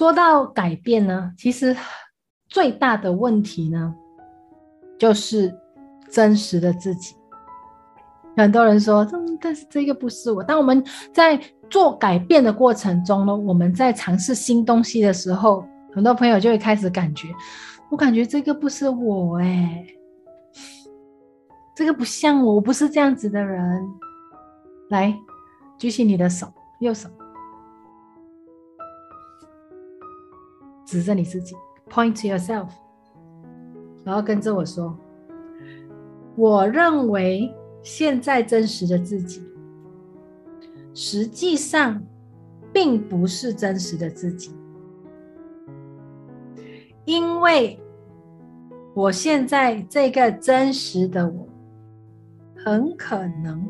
[0.00, 1.76] 说到改变呢，其实
[2.48, 3.94] 最大的问题呢，
[4.98, 5.54] 就是
[6.10, 7.14] 真实的自己。
[8.34, 10.42] 很多人说，嗯，但是这个不是我。
[10.42, 10.82] 当我们
[11.12, 17.28] 在做改变的过程中呢，我们在尝试新东西的时候，很多朋友就会开始感觉，
[17.90, 19.84] 我感觉这个不是我哎，
[21.76, 23.86] 这个不像我，我不是这样子的人。
[24.88, 25.14] 来，
[25.76, 27.06] 举起你的手，右手，
[30.90, 31.54] 指着你自己
[31.88, 32.68] ，point to yourself，
[34.02, 34.98] 然后跟着我说，
[36.34, 37.54] 我认为。
[37.82, 39.42] 现在真实的自己，
[40.92, 41.98] 实际上
[42.74, 44.54] 并不是真实的自己，
[47.06, 47.80] 因为
[48.94, 51.48] 我现在这个真实的我，
[52.54, 53.66] 很可能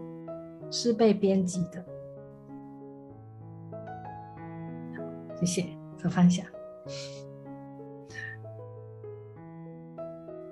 [0.73, 1.85] 是被编辑的。
[5.39, 6.43] 谢谢，做放下。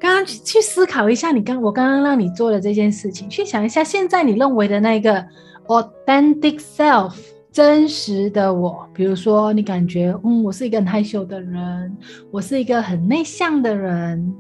[0.01, 5.25] 刚刚去思考一下，你刚我刚刚让你做的这件事情，去想一下，现在你认为的那个
[5.67, 7.15] authentic self
[7.51, 11.97] 真实的我，比如说你感觉，嗯，我是一个很害羞的人，
[12.31, 14.33] 我是一个很内向的人，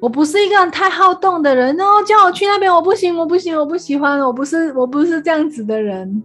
[0.00, 6.22] 我不是一个太好动的人哦，叫我去那边，我不行，我不行，我不喜欢，我不是，我不是这样子的人。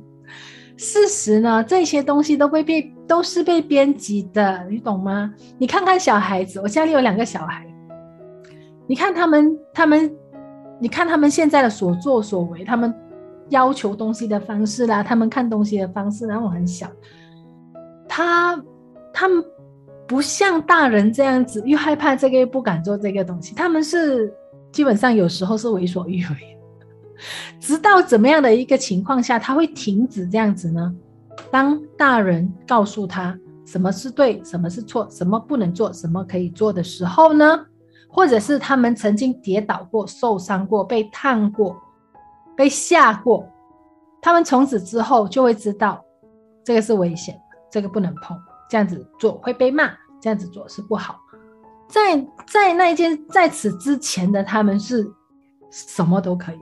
[0.78, 5.34] 事实呢，这些东西都会被都是被编辑的，你懂吗？
[5.58, 7.66] 你看看小孩子，我家里有两个小孩。
[8.86, 10.16] 你看他们，他们，
[10.80, 12.94] 你看他们现在的所作所为，他们
[13.50, 16.88] 要求东西的方式啦，他们看东西的方式，然后我很小，
[18.08, 18.64] 他
[19.12, 19.44] 他们
[20.08, 23.56] 不像大人这样子，又害怕这个，又不敢做这个东西。
[23.56, 24.32] 他们是
[24.72, 26.57] 基本上有时候是为所欲为，
[27.60, 30.94] 直到怎么样的一个情况下，他会停止这样子呢？
[31.52, 37.66] 当大人告诉他什么是对，什么是错，什么不能做，什么可以做的时候呢？
[38.10, 41.80] 或者是他们曾经跌倒过、受伤过、被烫过、
[42.56, 43.48] 被吓过，
[44.22, 46.04] 他们从此之后就会知道，
[46.64, 47.40] 这个是危险，
[47.70, 48.36] 这个不能碰，
[48.70, 49.92] 这样子做会被骂，
[50.22, 51.20] 这样子做是不好。
[51.88, 55.06] 在在那一件在此之前的他们是
[55.70, 56.60] 什么都可以。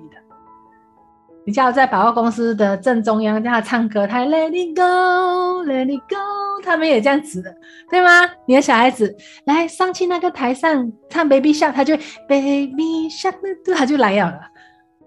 [1.46, 6.62] 你叫在百货公司的正中央叫他唱歌，他 Let it go, Let it go。
[6.64, 7.56] 他们也这样子的，
[7.92, 8.28] 对吗？
[8.48, 11.96] 你的小孩子来上去那个台上唱 Baby Shark，他就
[12.28, 13.36] Baby Shark，
[13.76, 14.40] 他就来了。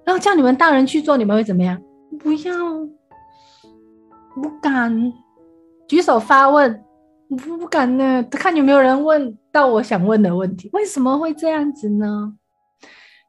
[0.04, 1.76] 然后叫你们大人去做，你们会怎么样？
[2.20, 2.54] 不要，
[4.40, 5.12] 不敢
[5.88, 6.84] 举手发问，
[7.36, 8.22] 不敢呢。
[8.30, 10.70] 看有没有人问到我想问的问题。
[10.72, 12.34] 为什么会这样子呢？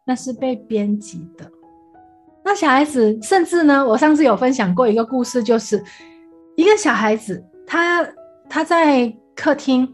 [0.05, 1.49] 那是被编辑的。
[2.43, 5.83] 那小孩子甚至呢，我上次有分享过一个故事，就是
[6.55, 8.07] 一个小孩子他。
[8.51, 9.87] 他在客厅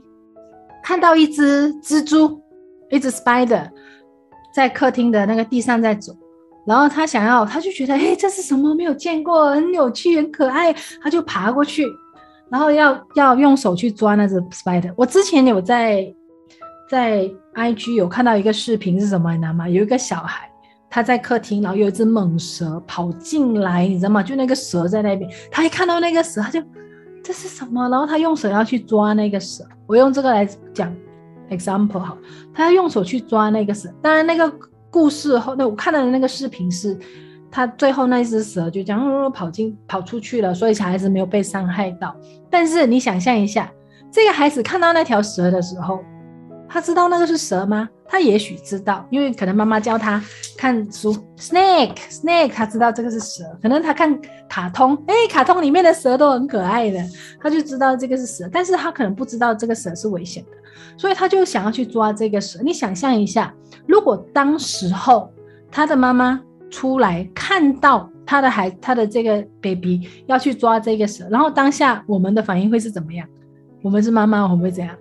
[0.81, 2.41] 看到一只蜘蛛，
[2.89, 3.69] 一只 spider
[4.53, 6.15] 在客厅的那个地上在走，
[6.65, 8.73] 然后他想要，他就觉得，哎，这是什么？
[8.73, 10.73] 没有见过，很有趣，很可爱，
[11.03, 11.85] 他就爬过去，
[12.49, 14.93] 然后要要用手去抓那只 spider。
[14.95, 16.07] 我之前有在
[16.89, 19.33] 在 IG 有看到一个视频，是什么？
[19.33, 19.67] 你知道吗？
[19.67, 20.49] 有一个小孩
[20.95, 24.23] 他在客厅，然后有一只猛蛇跑进来，你知道吗？
[24.23, 26.63] 就那个蛇在那边，他一看到那个蛇，他就。
[27.21, 27.89] 这是什么？
[27.89, 30.95] 然后他用手要去抓那个蛇，我用这个来讲
[31.49, 32.17] example 哈，
[32.53, 33.89] 他要用手去抓那个蛇。
[34.01, 34.49] 当然那个
[34.89, 36.97] 故事后，那我看到的那个视频是，
[37.51, 42.15] 他最后那只蛇就这样跑进跑出去了，所以小孩子没有被伤害到。
[42.49, 43.69] 但是你想象一下，
[44.09, 45.99] 这个孩子看到那条蛇的时候，
[46.69, 47.89] 他知道那个是蛇吗？
[48.07, 50.23] 他也许知道，因为可能妈妈教他
[50.57, 53.43] 看书，snake snake，他知道这个是蛇。
[53.61, 54.17] 可能他看
[54.47, 57.03] 卡通，哎，卡通里面的蛇都很可爱的，
[57.41, 58.47] 他就知道这个是蛇。
[58.51, 60.51] 但是他可能不知道这个蛇是危险的，
[60.97, 62.59] 所以他就想要去抓这个蛇。
[62.63, 63.53] 你想象一下，
[63.87, 65.31] 如果当时候
[65.71, 66.39] 他的妈妈
[66.69, 73.27] 出来看到他的孩，他的这个 baby 要去抓这个蛇，然后当下我们的反应会是怎么样？
[73.81, 74.95] 我们是妈妈，会不会这样？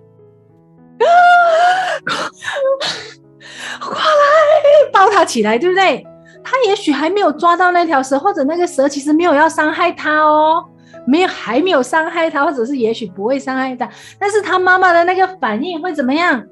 [5.25, 6.05] 起来，对不对？
[6.43, 10.63] 他也许还没有抓到那条蛇，或者那个蛇其实没有要伤害他哦，
[11.07, 13.89] 没有还没有伤害他，或者是也许不会伤害他。
[14.19, 16.45] 但是他妈妈的那个反应会怎么样？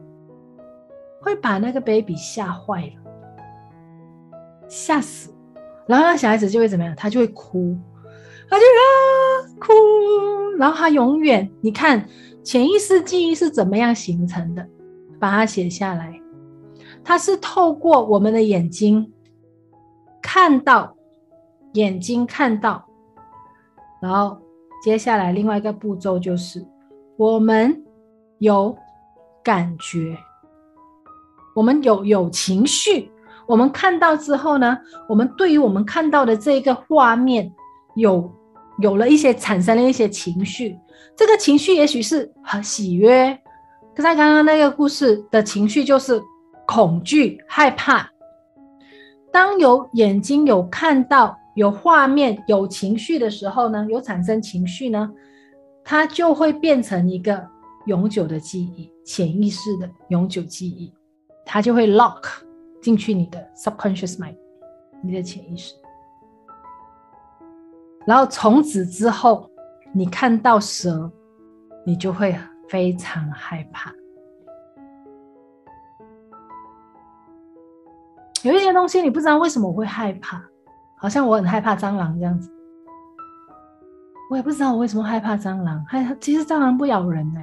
[1.21, 4.37] 会把那个 baby 吓坏了，
[4.67, 5.33] 吓死。
[5.85, 6.95] 然后那小孩子就会怎么样？
[6.97, 7.77] 他就会哭，
[8.49, 9.73] 他就啊哭。
[10.57, 12.03] 然后他永远，你看
[12.43, 14.67] 潜意识记忆是怎么样形成的？
[15.19, 16.19] 把它写下来。
[17.03, 19.11] 它是透过我们的眼睛
[20.21, 20.95] 看到，
[21.73, 22.85] 眼睛看到，
[24.01, 24.38] 然后
[24.83, 26.65] 接下来另外一个步骤就是
[27.17, 27.83] 我们
[28.39, 28.75] 有
[29.44, 30.17] 感觉，
[31.53, 33.11] 我们有有情绪。
[33.45, 34.77] 我们看到之后呢，
[35.09, 37.53] 我们对于我们看到的这个画面
[37.95, 38.31] 有
[38.79, 40.77] 有了一些产生了一些情绪。
[41.17, 43.38] 这个情绪也许是很喜悦，
[43.94, 46.21] 可是刚刚那个故事的情绪就是
[46.65, 48.10] 恐惧、害怕。
[49.31, 55.12] 当有眼睛有看到有画面有情绪的时候呢，有产生情绪呢，
[55.83, 57.48] 它就会变成一个
[57.88, 60.94] 永久的记忆，潜意识的永久记忆，
[61.45, 62.21] 它就会 lock
[62.81, 64.36] 进去你的 subconscious mind，
[65.01, 65.74] 你的潜意识。
[68.06, 69.50] 然后从此之后，
[69.94, 71.12] 你看到蛇，
[71.86, 72.36] 你就会
[72.69, 73.94] 非常害怕。
[78.44, 80.44] 有一些东西你不知道为什么我会害怕，
[80.98, 82.51] 好像我很害怕蟑螂这样子。
[84.30, 87.40] 我也不知道我为什么害怕蟑螂，还其实蟑螂不咬人呢、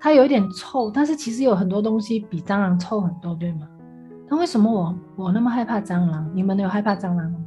[0.00, 3.68] 它有一点臭，但是其实有很多东西比蟑螂臭很多，对吗？
[4.28, 6.28] 那为什么我我那么害怕蟑螂？
[6.34, 7.38] 你们有害怕蟑螂吗？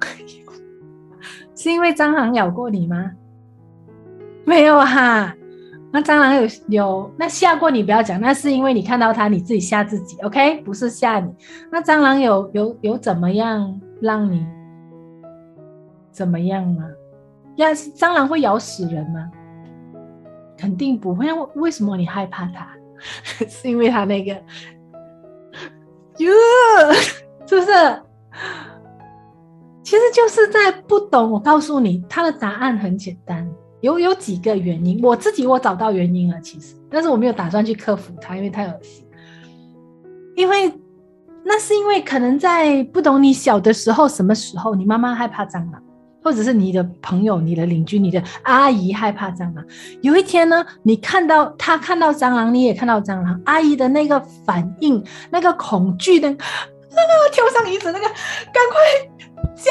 [1.56, 3.12] 是因为蟑螂咬过你吗？
[4.44, 5.34] 没有哈，
[5.92, 7.82] 那蟑螂有有那吓过你？
[7.82, 10.18] 不要讲，那是因为你看到它，你自己吓自己。
[10.22, 11.30] OK，不是吓你。
[11.70, 14.46] 那蟑螂有有有怎么样让你
[16.10, 16.84] 怎么样吗？
[17.56, 19.30] 要是蟑螂会咬死人吗？
[20.56, 21.26] 肯定不会。
[21.56, 22.68] 为什么你害怕它？
[23.46, 24.32] 是因为它那个，
[26.18, 26.32] 哟，
[27.46, 28.02] 是不是？
[29.82, 31.30] 其实就是在不懂。
[31.30, 33.46] 我告诉你，它的答案很简单，
[33.82, 34.98] 有有几个原因。
[35.02, 39.04] 我自己我找到原因了，其实，但是我没有打算去克服它，因为太恶心。
[40.34, 40.72] 因为
[41.44, 45.82] 那是因为可能在不懂你小的时候，什么时候你妈妈害怕蟑螂，
[46.24, 49.64] 或者是你的朋友、你的邻居、你的阿姨害怕蟑螂。
[50.00, 58.14] 有一天呢，你看到他看到蟑螂，你也看到蟑螂，阿姨的那个反应，那个恐惧的，那个跳上椅子，那个赶
[58.70, 59.08] 快。
[59.54, 59.70] 叫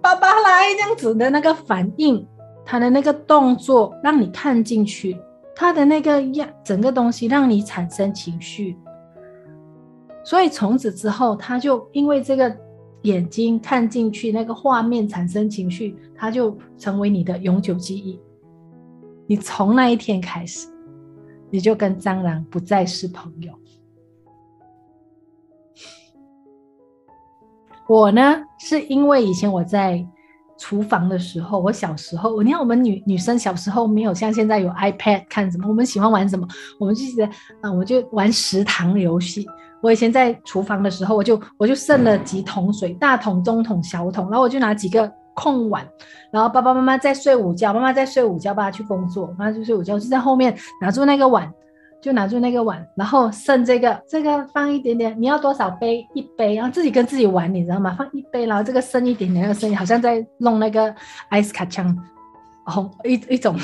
[0.00, 2.26] 爸爸来，这样子的那个反应，
[2.70, 5.20] 他的那个动作让你看进去，
[5.56, 8.78] 他的那个样，整个东西让你产生情绪，
[10.24, 12.56] 所以从此之后，他就因为这个
[13.02, 18.20] 眼睛看进去那个画面产生情绪，他就成为你的永久记忆。
[19.26, 20.68] 你从那一天开始，
[21.50, 23.52] 你就跟蟑螂不再是朋友。
[27.88, 30.06] 我呢，是因为以前我在
[30.60, 36.46] 厨房的时候，我小时候，你看我们女女生小时候没有像现在有 iPad 看什么，我们喜欢玩什么，
[36.78, 39.48] 我们就觉得，嗯，我就玩食堂游戏。
[39.80, 45.82] 我以前在厨房的时候，我就我就剩了几桶水，大桶、中桶、小桶，然后我就拿几个空碗，
[46.30, 51.50] 然后爸爸妈妈在睡午觉，妈妈在睡午觉，爸爸去工作，妈妈就睡午觉，就在后面拿住那个碗。
[52.00, 56.06] 就拿住那个碗，然后剩这个，这个放一点点，你要多少杯？
[56.14, 57.94] 一杯，然后自己跟自己玩，你知道吗？
[57.98, 60.90] 放一杯，然后这个剩一点点，那个剩，好像在弄那个
[61.30, 61.94] ice kacang，
[62.64, 63.54] 哦，一一种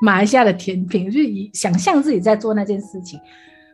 [0.00, 3.18] 马来西亚的甜品，就以想象自己在做那件事情。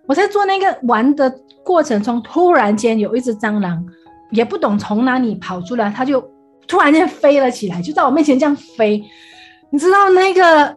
[0.07, 1.31] 我在做那个玩的
[1.63, 3.85] 过程中，突然间有一只蟑螂，
[4.31, 6.27] 也不懂从哪里跑出来，它就
[6.67, 9.05] 突然间飞了起来，就在我面前这样飞，
[9.69, 10.75] 你知道那个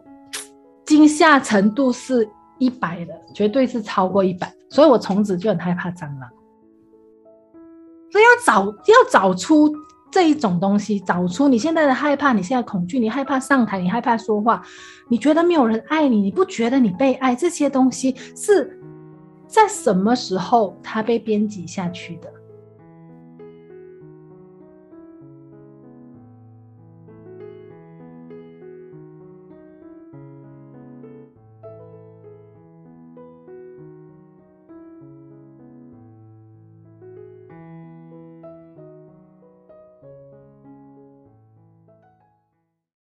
[0.84, 2.28] 惊吓程度是。
[2.62, 6.30] 一百的绝对是超过一百，所以我从此就很害怕蟑螂。
[8.08, 9.74] 所以要找要找出
[10.12, 14.62] 这一种东西，找出你现在的害怕，你现在恐惧，你害怕上台，你害怕说话，
[15.08, 18.80] 你觉得没有人爱你，你不觉得你被爱，这些东西是
[19.48, 22.32] 在什么时候它被编辑下去的？